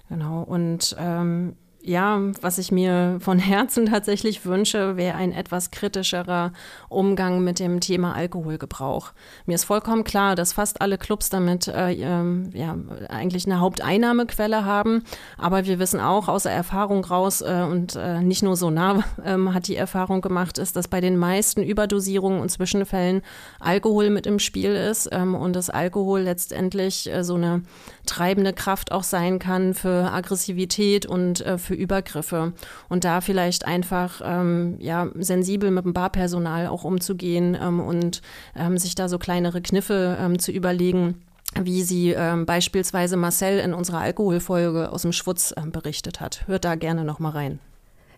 [0.09, 0.43] Genau.
[0.43, 6.53] Und ähm, ja, was ich mir von Herzen tatsächlich wünsche, wäre ein etwas kritischerer
[6.89, 9.13] Umgang mit dem Thema Alkoholgebrauch.
[9.45, 12.77] Mir ist vollkommen klar, dass fast alle Clubs damit äh, ähm, ja,
[13.09, 15.05] eigentlich eine Haupteinnahmequelle haben.
[15.37, 19.05] Aber wir wissen auch aus der Erfahrung raus äh, und äh, nicht nur so nah
[19.25, 23.21] ähm, hat die Erfahrung gemacht, ist, dass bei den meisten Überdosierungen und Zwischenfällen
[23.61, 27.63] Alkohol mit im Spiel ist ähm, und dass Alkohol letztendlich äh, so eine
[28.07, 32.53] treibende Kraft auch sein kann für Aggressivität und äh, für Übergriffe.
[32.89, 38.23] Und da vielleicht einfach ähm, ja, sensibel mit dem Barpersonal auch umzugehen ähm, und
[38.57, 41.17] ähm, sich da so kleinere Kniffe ähm, zu überlegen
[41.57, 46.43] wie sie ähm, beispielsweise Marcel in unserer Alkoholfolge aus dem Schwutz ähm, berichtet hat.
[46.49, 47.61] Hört da gerne noch mal rein.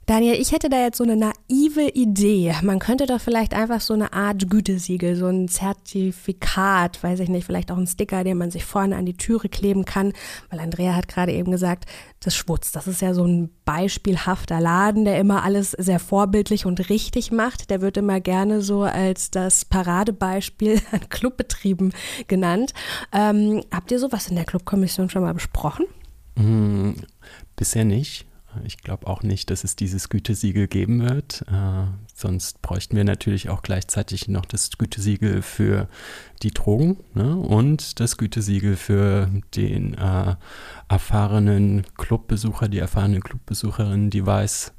[0.06, 2.54] Daniel, ich hätte da jetzt so eine naive Idee.
[2.62, 7.44] Man könnte doch vielleicht einfach so eine Art Gütesiegel, so ein Zertifikat, weiß ich nicht,
[7.44, 10.12] vielleicht auch ein Sticker, den man sich vorne an die Türe kleben kann,
[10.48, 11.86] weil Andrea hat gerade eben gesagt,
[12.20, 16.88] das Schwutz, das ist ja so ein beispielhafter Laden, der immer alles sehr vorbildlich und
[16.88, 17.68] richtig macht.
[17.70, 21.92] Der wird immer gerne so als das Paradebeispiel an Clubbetrieben
[22.28, 22.74] genannt.
[23.12, 25.86] Ähm, habt ihr sowas in der Clubkommission schon mal besprochen?
[26.36, 26.94] Hm,
[27.56, 28.25] bisher nicht.
[28.64, 31.44] Ich glaube auch nicht, dass es dieses Gütesiegel geben wird.
[31.48, 35.88] Äh, sonst bräuchten wir natürlich auch gleichzeitig noch das Gütesiegel für
[36.42, 37.36] die Drogen ne?
[37.36, 40.36] und das Gütesiegel für den äh,
[40.88, 44.72] erfahrenen Clubbesucher, die erfahrene Clubbesucherin, die weiß,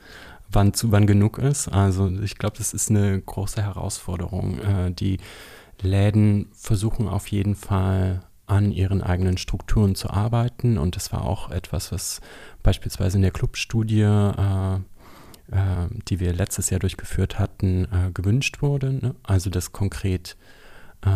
[0.49, 1.67] wann zu wann genug ist.
[1.67, 4.59] Also ich glaube, das ist eine große Herausforderung.
[4.59, 5.17] Äh, die
[5.81, 10.77] Läden versuchen auf jeden Fall an ihren eigenen Strukturen zu arbeiten.
[10.77, 12.21] Und das war auch etwas, was
[12.63, 14.79] beispielsweise in der Clubstudie, äh, äh,
[16.07, 18.93] die wir letztes Jahr durchgeführt hatten, äh, gewünscht wurde.
[18.93, 19.15] Ne?
[19.23, 20.37] Also dass konkret
[21.01, 21.09] äh,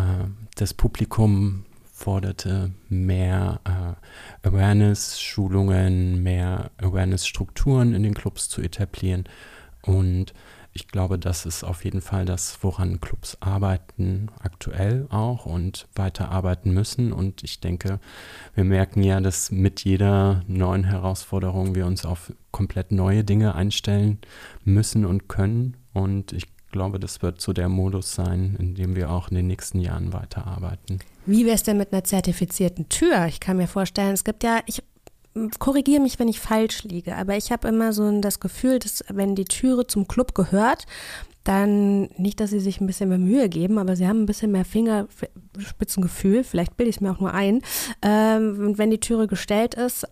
[0.56, 9.24] das Publikum forderte mehr äh, Awareness-Schulungen, mehr Awareness-Strukturen in den Clubs zu etablieren
[9.82, 10.34] und
[10.74, 16.30] ich glaube, das ist auf jeden Fall das, woran Clubs arbeiten, aktuell auch und weiter
[16.30, 17.12] arbeiten müssen.
[17.12, 18.00] Und ich denke,
[18.54, 24.18] wir merken ja, dass mit jeder neuen Herausforderung wir uns auf komplett neue Dinge einstellen
[24.64, 25.76] müssen und können.
[25.92, 29.46] Und ich glaube, das wird so der Modus sein, in dem wir auch in den
[29.46, 31.00] nächsten Jahren weiterarbeiten.
[31.26, 33.26] Wie wäre es denn mit einer zertifizierten Tür?
[33.26, 34.82] Ich kann mir vorstellen, es gibt ja, ich
[35.58, 39.34] korrigiere mich, wenn ich falsch liege, aber ich habe immer so das Gefühl, dass wenn
[39.34, 40.86] die Türe zum Club gehört,
[41.44, 44.52] dann nicht, dass sie sich ein bisschen mehr Mühe geben, aber sie haben ein bisschen
[44.52, 47.62] mehr Fingerspitzengefühl, vielleicht bilde ich es mir auch nur ein.
[48.00, 50.06] Ähm, wenn die Türe gestellt ist,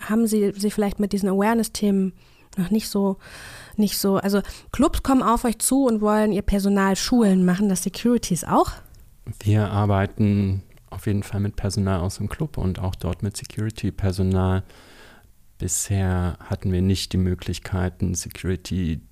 [0.00, 2.12] haben Sie sich vielleicht mit diesen Awareness-Themen
[2.58, 3.16] noch nicht so,
[3.76, 4.40] nicht so, also
[4.72, 8.72] Clubs kommen auf euch zu und wollen ihr Personal schulen, machen das Securities auch?
[9.42, 10.62] Wir arbeiten
[10.94, 14.62] auf jeden Fall mit Personal aus dem Club und auch dort mit Security-Personal.
[15.58, 19.04] Bisher hatten wir nicht die Möglichkeiten, Security-Team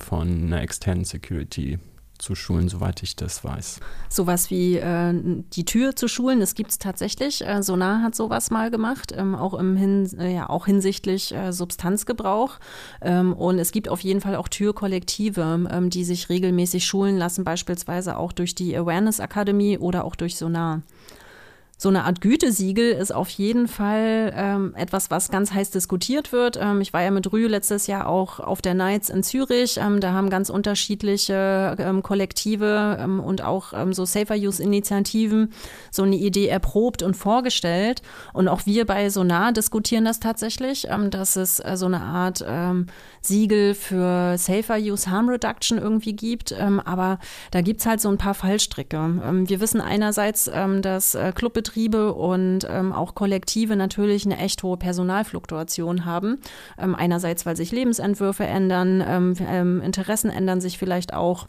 [0.00, 1.78] von einer externen Security
[2.20, 3.80] zu schulen, soweit ich das weiß.
[4.08, 5.12] Sowas wie äh,
[5.52, 7.46] die Tür zu schulen, das gibt es tatsächlich.
[7.46, 11.52] Äh, Sonar hat sowas mal gemacht, ähm, auch, im Hin äh, ja, auch hinsichtlich äh,
[11.52, 12.58] Substanzgebrauch.
[13.00, 17.44] Ähm, und es gibt auf jeden Fall auch Türkollektive, ähm, die sich regelmäßig schulen lassen,
[17.44, 20.82] beispielsweise auch durch die Awareness Akademie oder auch durch Sonar
[21.80, 26.58] so eine Art Gütesiegel ist auf jeden Fall ähm, etwas, was ganz heiß diskutiert wird.
[26.60, 29.78] Ähm, ich war ja mit Rü letztes Jahr auch auf der Nights in Zürich.
[29.78, 35.54] Ähm, da haben ganz unterschiedliche ähm, Kollektive ähm, und auch ähm, so Safer Use Initiativen
[35.90, 38.02] so eine Idee erprobt und vorgestellt.
[38.34, 42.44] Und auch wir bei Sonar diskutieren das tatsächlich, dass es äh, so eine Art
[43.22, 46.52] Siegel für Safer Use Harm Reduction irgendwie gibt.
[46.52, 47.18] aber
[47.50, 49.44] da gibt es halt so ein paar Fallstricke.
[49.46, 50.50] wir wissen einerseits,
[50.82, 56.38] dass äh, Clubbetriebe Betriebe und ähm, auch Kollektive natürlich eine echt hohe Personalfluktuation haben.
[56.76, 61.46] Ähm, einerseits, weil sich Lebensentwürfe ändern, ähm, ähm Interessen ändern sich vielleicht auch.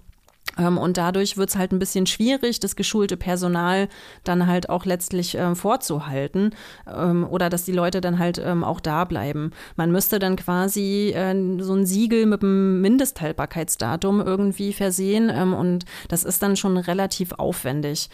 [0.59, 3.87] Ähm, und dadurch wird es halt ein bisschen schwierig, das geschulte Personal
[4.23, 6.53] dann halt auch letztlich äh, vorzuhalten
[6.87, 9.51] ähm, oder dass die Leute dann halt ähm, auch da bleiben.
[9.75, 15.85] Man müsste dann quasi äh, so ein Siegel mit einem Mindesthaltbarkeitsdatum irgendwie versehen ähm, und
[16.09, 18.09] das ist dann schon relativ aufwendig.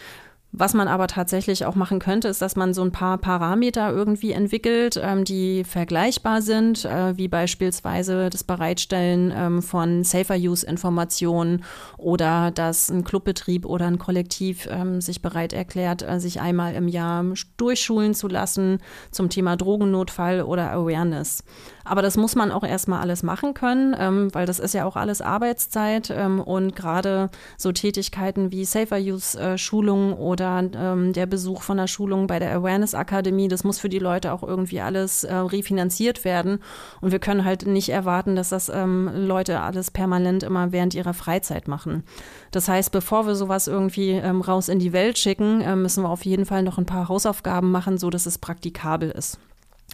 [0.53, 4.31] Was man aber tatsächlich auch machen könnte, ist, dass man so ein paar Parameter irgendwie
[4.31, 11.65] entwickelt, ähm, die vergleichbar sind, äh, wie beispielsweise das Bereitstellen ähm, von Safer-Use-Informationen
[11.97, 16.88] oder dass ein Clubbetrieb oder ein Kollektiv ähm, sich bereit erklärt, äh, sich einmal im
[16.88, 17.25] Jahr
[17.57, 18.79] durchschulen zu lassen
[19.12, 21.43] zum Thema Drogennotfall oder Awareness.
[21.88, 24.95] Aber das muss man auch erstmal alles machen können, ähm, weil das ist ja auch
[24.95, 31.78] alles Arbeitszeit ähm, und gerade so Tätigkeiten wie Safer-Use-Schulungen äh, oder ähm, der Besuch von
[31.78, 35.34] der Schulung bei der Awareness Akademie, das muss für die Leute auch irgendwie alles äh,
[35.34, 36.60] refinanziert werden.
[37.02, 41.13] Und wir können halt nicht erwarten, dass das ähm, Leute alles permanent immer während ihrer
[41.13, 42.04] Freizeit machen.
[42.52, 46.10] Das heißt, bevor wir sowas irgendwie ähm, raus in die Welt schicken, äh, müssen wir
[46.10, 49.39] auf jeden Fall noch ein paar Hausaufgaben machen, so dass es praktikabel ist.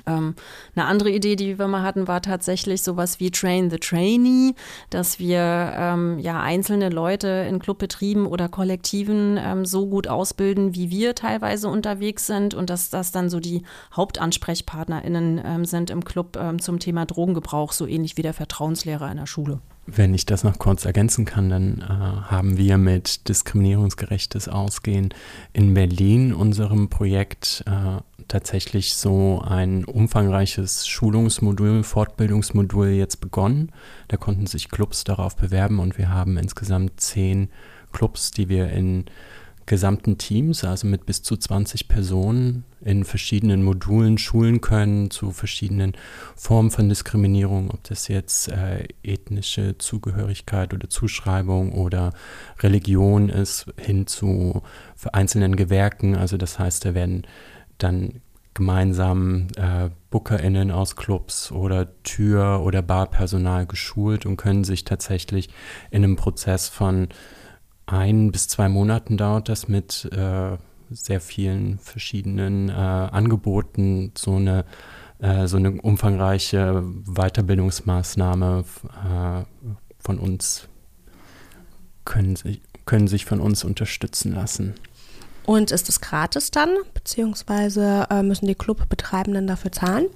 [0.05, 0.35] Ähm,
[0.75, 4.53] eine andere Idee, die wir mal hatten, war tatsächlich sowas wie Train the Trainee,
[4.89, 5.39] dass wir
[5.75, 11.69] ähm, ja einzelne Leute in Clubbetrieben oder Kollektiven ähm, so gut ausbilden, wie wir teilweise
[11.69, 13.63] unterwegs sind und dass das dann so die
[13.95, 19.17] HauptansprechpartnerInnen ähm, sind im Club ähm, zum Thema Drogengebrauch, so ähnlich wie der Vertrauenslehrer in
[19.17, 19.59] der Schule.
[19.85, 25.13] Wenn ich das noch kurz ergänzen kann, dann äh, haben wir mit diskriminierungsgerechtes Ausgehen
[25.51, 33.71] in Berlin unserem Projekt äh, tatsächlich so ein umfangreiches Schulungsmodul, Fortbildungsmodul jetzt begonnen.
[34.07, 37.49] Da konnten sich Clubs darauf bewerben und wir haben insgesamt zehn
[37.91, 39.05] Clubs, die wir in
[39.65, 45.93] gesamten Teams, also mit bis zu 20 Personen in verschiedenen Modulen schulen können zu verschiedenen
[46.35, 52.11] Formen von Diskriminierung, ob das jetzt äh, ethnische Zugehörigkeit oder Zuschreibung oder
[52.59, 54.63] Religion ist, hin zu
[55.13, 56.15] einzelnen Gewerken.
[56.15, 57.25] Also das heißt, da werden
[57.77, 58.21] dann
[58.53, 65.49] gemeinsam äh, BookerInnen aus Clubs oder Tür- oder Barpersonal geschult und können sich tatsächlich
[65.89, 67.09] in einem Prozess von
[67.85, 70.57] ein bis zwei Monaten dauert das mit äh,
[70.89, 74.65] sehr vielen verschiedenen äh, Angeboten, so eine,
[75.19, 79.65] äh, so eine umfangreiche Weiterbildungsmaßnahme äh,
[79.99, 80.69] von uns
[82.05, 82.37] können,
[82.85, 84.75] können sich von uns unterstützen lassen.
[85.45, 90.07] Und ist es gratis dann, beziehungsweise äh, müssen die Clubbetreibenden dafür zahlen?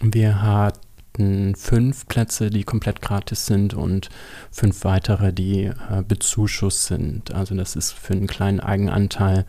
[0.00, 4.08] Wir hatten fünf Plätze, die komplett gratis sind und
[4.50, 7.34] fünf weitere, die äh, bezuschusst sind.
[7.34, 9.44] Also das ist für einen kleinen Eigenanteil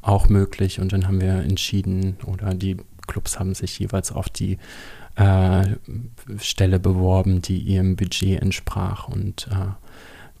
[0.00, 0.80] auch möglich.
[0.80, 4.58] Und dann haben wir entschieden, oder die Clubs haben sich jeweils auf die
[5.16, 5.64] äh,
[6.38, 9.08] Stelle beworben, die ihrem Budget entsprach.
[9.08, 9.72] Und äh,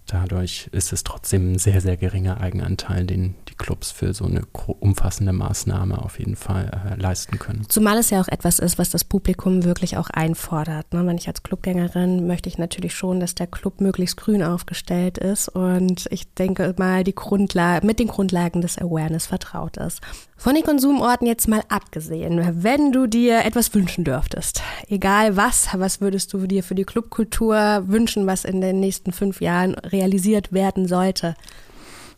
[0.06, 4.42] dadurch ist es trotzdem ein sehr, sehr geringer Eigenanteil, den die Clubs für so eine
[4.80, 7.64] umfassende Maßnahme auf jeden Fall äh, leisten können.
[7.68, 10.92] Zumal es ja auch etwas ist, was das Publikum wirklich auch einfordert.
[10.92, 11.06] Ne?
[11.06, 15.48] Wenn ich als Clubgängerin möchte ich natürlich schon, dass der Club möglichst grün aufgestellt ist
[15.48, 20.00] und ich denke mal, die Grundlage, mit den Grundlagen des Awareness vertraut ist.
[20.36, 26.00] Von den Konsumorten jetzt mal abgesehen, wenn du dir etwas wünschen dürftest, egal was, was
[26.00, 30.88] würdest du dir für die Clubkultur wünschen, was in den nächsten fünf Jahren realisiert werden
[30.88, 31.36] sollte?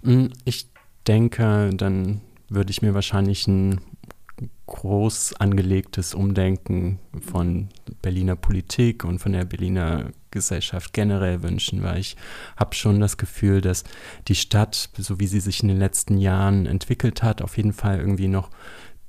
[0.03, 0.69] Hm, ich
[1.07, 3.81] denke, dann würde ich mir wahrscheinlich ein
[4.67, 7.69] groß angelegtes Umdenken von
[8.01, 12.17] Berliner Politik und von der Berliner Gesellschaft generell wünschen, weil ich
[12.57, 13.85] habe schon das Gefühl, dass
[14.29, 17.99] die Stadt, so wie sie sich in den letzten Jahren entwickelt hat, auf jeden Fall
[17.99, 18.49] irgendwie noch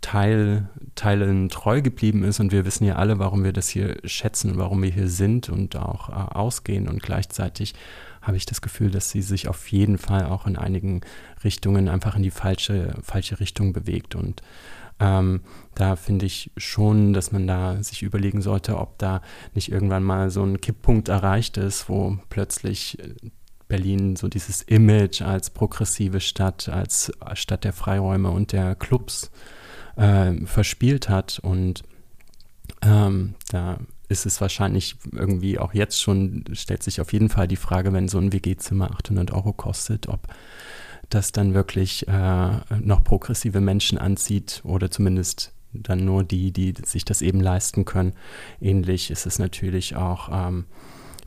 [0.02, 4.58] Teil, Teilen treu geblieben ist und wir wissen ja alle, warum wir das hier schätzen,
[4.58, 7.74] warum wir hier sind und auch äh, ausgehen und gleichzeitig
[8.24, 11.02] habe ich das Gefühl, dass sie sich auf jeden Fall auch in einigen
[11.44, 14.42] Richtungen einfach in die falsche, falsche Richtung bewegt und
[15.00, 15.42] ähm,
[15.76, 19.22] da finde ich schon, dass man da sich überlegen sollte, ob da
[19.54, 23.14] nicht irgendwann mal so ein Kipppunkt erreicht ist, wo plötzlich äh,
[23.68, 29.32] Berlin so dieses Image als progressive Stadt, als Stadt der Freiräume und der Clubs
[29.96, 31.40] äh, verspielt hat.
[31.40, 31.84] Und
[32.82, 33.80] ähm, da
[34.14, 38.08] ist es wahrscheinlich irgendwie auch jetzt schon, stellt sich auf jeden Fall die Frage, wenn
[38.08, 40.28] so ein WG-Zimmer 800 Euro kostet, ob
[41.10, 47.04] das dann wirklich äh, noch progressive Menschen anzieht oder zumindest dann nur die, die sich
[47.04, 48.14] das eben leisten können.
[48.62, 50.66] Ähnlich ist es natürlich auch ähm,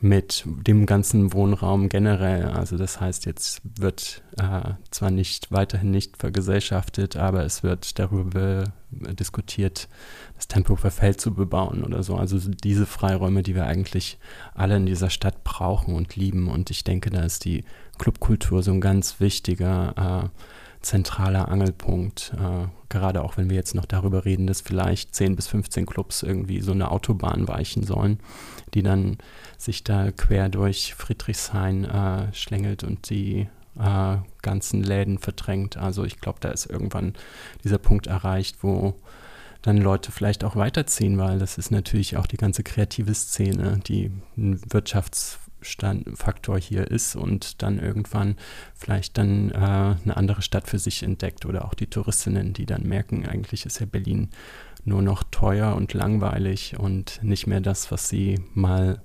[0.02, 2.46] mit dem ganzen Wohnraum generell.
[2.46, 8.64] Also das heißt, jetzt wird äh, zwar nicht weiterhin nicht vergesellschaftet, aber es wird darüber
[8.90, 9.88] diskutiert,
[10.36, 12.16] das Tempo Feld zu bebauen oder so.
[12.16, 14.18] Also diese Freiräume, die wir eigentlich
[14.54, 16.48] alle in dieser Stadt brauchen und lieben.
[16.48, 17.64] Und ich denke, da ist die
[17.98, 20.28] Clubkultur so ein ganz wichtiger äh,
[20.82, 22.32] zentraler Angelpunkt.
[22.38, 26.22] Äh, gerade auch wenn wir jetzt noch darüber reden, dass vielleicht 10 bis 15 Clubs
[26.22, 28.20] irgendwie so eine Autobahn weichen sollen,
[28.74, 29.18] die dann
[29.58, 33.48] sich da quer durch Friedrichshain äh, schlängelt und die
[33.78, 35.76] äh, ganzen Läden verdrängt.
[35.76, 37.14] Also ich glaube, da ist irgendwann
[37.64, 38.94] dieser Punkt erreicht, wo
[39.62, 44.12] dann Leute vielleicht auch weiterziehen, weil das ist natürlich auch die ganze kreative Szene, die
[44.36, 45.40] ein Wirtschafts
[46.14, 48.36] Faktor hier ist und dann irgendwann
[48.74, 52.84] vielleicht dann äh, eine andere Stadt für sich entdeckt oder auch die Touristinnen, die dann
[52.84, 54.30] merken, eigentlich ist ja Berlin
[54.84, 59.02] nur noch teuer und langweilig und nicht mehr das, was sie mal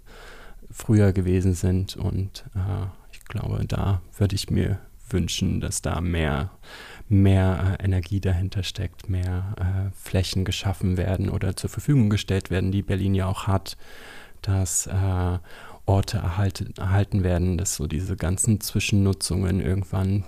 [0.70, 1.97] früher gewesen sind.
[1.97, 6.51] Und äh, ich glaube, da würde ich mir wünschen, dass da mehr,
[7.09, 12.72] mehr äh, Energie dahinter steckt, mehr äh, Flächen geschaffen werden oder zur Verfügung gestellt werden,
[12.72, 13.78] die Berlin ja auch hat,
[14.41, 15.39] dass äh,
[15.92, 20.24] Orte erhalten, erhalten werden, dass so diese ganzen Zwischennutzungen irgendwann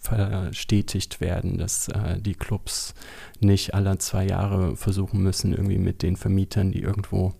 [0.00, 2.94] verstetigt werden, dass äh, die Clubs
[3.40, 7.34] nicht alle zwei Jahre versuchen müssen, irgendwie mit den Vermietern, die irgendwo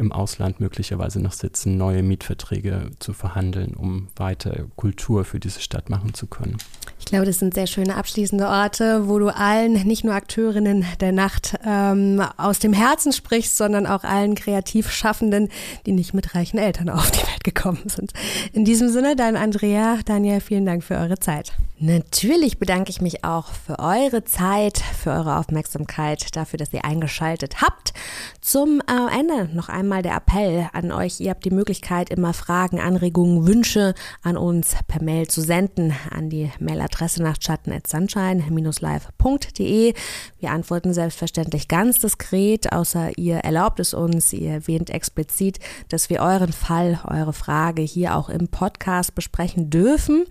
[0.00, 5.90] im Ausland möglicherweise noch sitzen, neue Mietverträge zu verhandeln, um weiter Kultur für diese Stadt
[5.90, 6.56] machen zu können.
[6.98, 11.12] Ich glaube, das sind sehr schöne abschließende Orte, wo du allen, nicht nur Akteurinnen der
[11.12, 15.48] Nacht, ähm, aus dem Herzen sprichst, sondern auch allen kreativ Schaffenden,
[15.86, 18.12] die nicht mit reichen Eltern auf die Welt gekommen sind.
[18.52, 21.52] In diesem Sinne, dein Andrea, Daniel, vielen Dank für eure Zeit.
[21.82, 27.62] Natürlich bedanke ich mich auch für eure Zeit, für eure Aufmerksamkeit, dafür, dass ihr eingeschaltet
[27.62, 27.94] habt.
[28.42, 31.20] Zum äh, Ende noch einmal der Appell an euch.
[31.20, 36.28] Ihr habt die Möglichkeit, immer Fragen, Anregungen, Wünsche an uns per Mail zu senden an
[36.28, 39.94] die Mailadresse nachtschatten.sunshine-live.de.
[40.38, 44.34] Wir antworten selbstverständlich ganz diskret, außer ihr erlaubt es uns.
[44.34, 45.58] Ihr erwähnt explizit,
[45.88, 50.26] dass wir euren Fall, eure Frage hier auch im Podcast besprechen dürfen.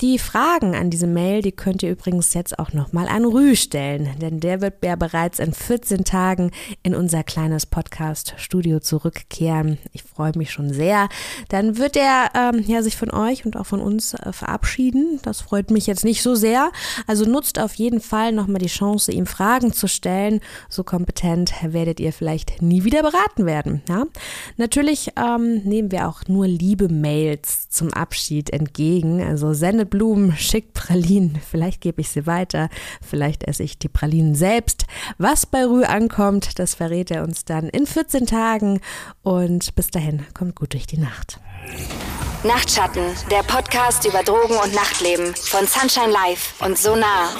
[0.00, 4.08] Die Fragen an diese Mail, die könnt ihr übrigens jetzt auch nochmal an Rü stellen,
[4.20, 6.50] denn der wird ja bereits in 14 Tagen
[6.82, 9.78] in unser kleines Podcast-Studio zurückkehren.
[9.92, 11.08] Ich freue mich schon sehr.
[11.48, 15.20] Dann wird er ähm, ja, sich von euch und auch von uns äh, verabschieden.
[15.22, 16.72] Das freut mich jetzt nicht so sehr.
[17.06, 20.40] Also nutzt auf jeden Fall nochmal die Chance, ihm Fragen zu stellen.
[20.68, 23.80] So kompetent werdet ihr vielleicht nie wieder beraten werden.
[23.88, 24.06] Ja?
[24.56, 29.22] Natürlich ähm, nehmen wir auch nur liebe Mails zum Abschied entgegen.
[29.22, 31.40] Also sendet sendet Blumen, schickt Pralinen.
[31.50, 32.68] Vielleicht gebe ich sie weiter,
[33.02, 34.86] vielleicht esse ich die Pralinen selbst.
[35.18, 38.80] Was bei Rü ankommt, das verrät er uns dann in 14 Tagen.
[39.22, 41.40] Und bis dahin, kommt gut durch die Nacht.
[42.42, 47.30] Nachtschatten, der Podcast über Drogen und Nachtleben von Sunshine Life und Sonar.